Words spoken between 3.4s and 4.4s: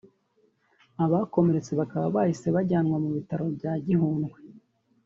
bya Gihundwe